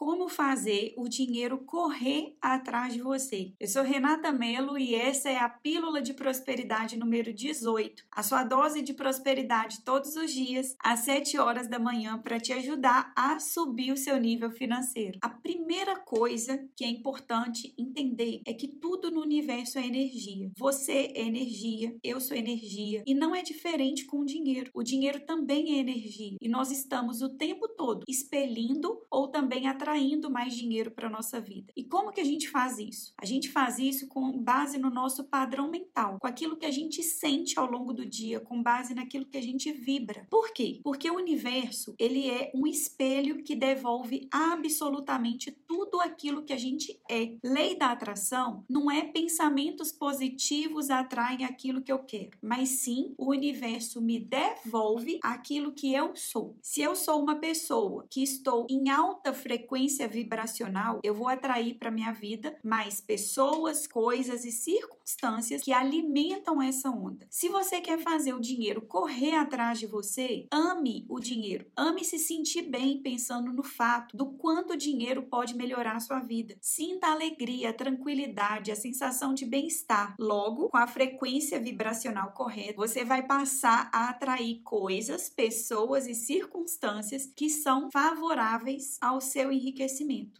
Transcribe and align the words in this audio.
como 0.00 0.30
fazer 0.30 0.94
o 0.96 1.06
dinheiro 1.06 1.58
correr 1.58 2.34
atrás 2.40 2.94
de 2.94 3.02
você. 3.02 3.52
Eu 3.60 3.68
sou 3.68 3.82
Renata 3.82 4.32
Melo 4.32 4.78
e 4.78 4.94
essa 4.94 5.28
é 5.28 5.36
a 5.36 5.46
Pílula 5.46 6.00
de 6.00 6.14
Prosperidade 6.14 6.96
número 6.96 7.34
18, 7.34 8.06
a 8.10 8.22
sua 8.22 8.42
dose 8.42 8.80
de 8.80 8.94
prosperidade 8.94 9.82
todos 9.84 10.16
os 10.16 10.32
dias 10.32 10.74
às 10.82 11.00
7 11.00 11.36
horas 11.36 11.68
da 11.68 11.78
manhã 11.78 12.18
para 12.18 12.40
te 12.40 12.50
ajudar 12.50 13.12
a 13.14 13.38
subir 13.38 13.92
o 13.92 13.96
seu 13.96 14.18
nível 14.18 14.50
financeiro. 14.50 15.18
A 15.20 15.28
primeira 15.28 15.96
coisa 15.96 16.66
que 16.74 16.82
é 16.82 16.88
importante 16.88 17.74
entender 17.76 18.40
é 18.46 18.54
que 18.54 18.68
tudo 18.68 19.10
no 19.10 19.20
universo 19.20 19.78
é 19.78 19.86
energia. 19.86 20.50
Você 20.56 21.12
é 21.14 21.26
energia, 21.26 21.94
eu 22.02 22.22
sou 22.22 22.34
energia 22.34 23.02
e 23.06 23.14
não 23.14 23.34
é 23.34 23.42
diferente 23.42 24.06
com 24.06 24.20
o 24.20 24.24
dinheiro. 24.24 24.70
O 24.72 24.82
dinheiro 24.82 25.20
também 25.26 25.76
é 25.76 25.78
energia 25.78 26.38
e 26.40 26.48
nós 26.48 26.70
estamos 26.70 27.20
o 27.20 27.36
tempo 27.36 27.68
todo 27.68 28.02
expelindo 28.08 28.98
ou 29.10 29.28
também 29.28 29.68
atraindo 29.68 29.89
mais 30.30 30.54
dinheiro 30.54 30.90
para 30.90 31.08
nossa 31.08 31.40
vida. 31.40 31.72
E 31.76 31.84
como 31.84 32.12
que 32.12 32.20
a 32.20 32.24
gente 32.24 32.48
faz 32.48 32.78
isso? 32.78 33.12
A 33.20 33.24
gente 33.24 33.48
faz 33.50 33.78
isso 33.78 34.08
com 34.08 34.30
base 34.38 34.78
no 34.78 34.90
nosso 34.90 35.24
padrão 35.24 35.70
mental, 35.70 36.18
com 36.20 36.26
aquilo 36.26 36.56
que 36.56 36.66
a 36.66 36.70
gente 36.70 37.02
sente 37.02 37.58
ao 37.58 37.70
longo 37.70 37.92
do 37.92 38.04
dia, 38.04 38.40
com 38.40 38.62
base 38.62 38.94
naquilo 38.94 39.26
que 39.26 39.38
a 39.38 39.42
gente 39.42 39.72
vibra. 39.72 40.26
Por 40.30 40.52
quê? 40.52 40.80
Porque 40.82 41.10
o 41.10 41.16
universo, 41.16 41.94
ele 41.98 42.28
é 42.28 42.50
um 42.54 42.66
espelho 42.66 43.42
que 43.42 43.54
devolve 43.54 44.28
absolutamente 44.30 45.50
tudo 45.70 46.00
aquilo 46.00 46.42
que 46.42 46.52
a 46.52 46.58
gente 46.58 47.00
é. 47.08 47.36
Lei 47.44 47.76
da 47.76 47.92
atração 47.92 48.64
não 48.68 48.90
é 48.90 49.02
pensamentos 49.02 49.92
positivos 49.92 50.90
atraem 50.90 51.44
aquilo 51.44 51.80
que 51.80 51.92
eu 51.92 52.00
quero, 52.00 52.36
mas 52.42 52.70
sim 52.70 53.14
o 53.16 53.30
universo 53.30 54.02
me 54.02 54.18
devolve 54.18 55.20
aquilo 55.22 55.70
que 55.70 55.94
eu 55.94 56.16
sou. 56.16 56.56
Se 56.60 56.82
eu 56.82 56.96
sou 56.96 57.22
uma 57.22 57.36
pessoa 57.36 58.04
que 58.10 58.20
estou 58.20 58.66
em 58.68 58.90
alta 58.90 59.32
frequência 59.32 60.08
vibracional, 60.08 60.98
eu 61.04 61.14
vou 61.14 61.28
atrair 61.28 61.74
para 61.74 61.92
minha 61.92 62.10
vida 62.10 62.58
mais 62.64 63.00
pessoas, 63.00 63.86
coisas 63.86 64.44
e 64.44 64.50
circunstâncias 64.50 65.62
que 65.62 65.72
alimentam 65.72 66.60
essa 66.60 66.90
onda. 66.90 67.28
Se 67.30 67.48
você 67.48 67.80
quer 67.80 68.00
fazer 68.00 68.34
o 68.34 68.40
dinheiro 68.40 68.82
correr 68.82 69.36
atrás 69.36 69.78
de 69.78 69.86
você, 69.86 70.48
ame 70.50 71.06
o 71.08 71.20
dinheiro. 71.20 71.66
Ame 71.76 72.04
se 72.04 72.18
sentir 72.18 72.62
bem 72.62 73.00
pensando 73.00 73.52
no 73.52 73.62
fato 73.62 74.16
do 74.16 74.26
quanto 74.32 74.72
o 74.72 74.76
dinheiro 74.76 75.22
pode 75.22 75.59
melhorar 75.60 75.96
a 75.96 76.00
sua 76.00 76.20
vida. 76.20 76.56
Sinta 76.60 77.08
a 77.08 77.12
alegria, 77.12 77.70
a 77.70 77.74
tranquilidade, 77.74 78.72
a 78.72 78.76
sensação 78.76 79.34
de 79.34 79.44
bem-estar. 79.44 80.14
Logo, 80.18 80.70
com 80.70 80.76
a 80.76 80.86
frequência 80.86 81.60
vibracional 81.60 82.32
correta, 82.32 82.76
você 82.76 83.04
vai 83.04 83.26
passar 83.26 83.90
a 83.92 84.08
atrair 84.08 84.62
coisas, 84.62 85.28
pessoas 85.28 86.06
e 86.06 86.14
circunstâncias 86.14 87.26
que 87.26 87.50
são 87.50 87.90
favoráveis 87.90 88.96
ao 89.00 89.20
seu 89.20 89.52
enriquecimento. 89.52 90.38